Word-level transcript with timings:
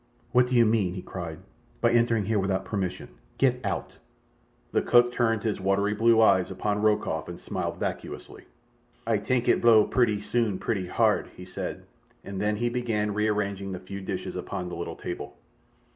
"What 0.31 0.47
do 0.47 0.55
you 0.55 0.65
mean," 0.65 0.95
he 0.95 1.03
cried, 1.03 1.37
"by 1.79 1.91
entering 1.91 2.25
here 2.25 2.39
without 2.39 2.65
permission? 2.65 3.09
Get 3.37 3.63
out!" 3.63 3.99
The 4.71 4.81
cook 4.81 5.11
turned 5.13 5.43
his 5.43 5.61
watery 5.61 5.93
blue 5.93 6.19
eyes 6.19 6.49
upon 6.49 6.81
Rokoff 6.81 7.27
and 7.27 7.39
smiled 7.39 7.77
vacuously. 7.77 8.45
"Ay 9.05 9.19
tank 9.19 9.47
it 9.47 9.61
blow 9.61 9.83
purty 9.85 10.19
soon 10.19 10.57
purty 10.57 10.87
hard," 10.87 11.27
he 11.37 11.45
said, 11.45 11.83
and 12.23 12.41
then 12.41 12.55
he 12.55 12.67
began 12.67 13.13
rearranging 13.13 13.73
the 13.73 13.79
few 13.79 14.01
dishes 14.01 14.35
upon 14.35 14.69
the 14.69 14.75
little 14.75 14.95
table. 14.95 15.37